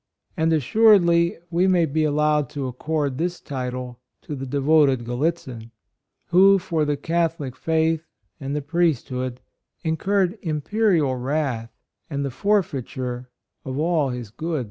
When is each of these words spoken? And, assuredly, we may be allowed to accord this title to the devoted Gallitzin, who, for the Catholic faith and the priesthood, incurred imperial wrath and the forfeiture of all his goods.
And, 0.35 0.51
assuredly, 0.51 1.37
we 1.51 1.67
may 1.67 1.85
be 1.85 2.05
allowed 2.05 2.49
to 2.51 2.65
accord 2.65 3.19
this 3.19 3.39
title 3.39 3.99
to 4.23 4.33
the 4.35 4.47
devoted 4.47 5.05
Gallitzin, 5.05 5.69
who, 6.29 6.57
for 6.57 6.85
the 6.85 6.97
Catholic 6.97 7.55
faith 7.55 8.07
and 8.39 8.55
the 8.55 8.63
priesthood, 8.63 9.41
incurred 9.83 10.39
imperial 10.41 11.15
wrath 11.17 11.69
and 12.09 12.25
the 12.25 12.31
forfeiture 12.31 13.29
of 13.63 13.77
all 13.77 14.09
his 14.09 14.31
goods. 14.31 14.59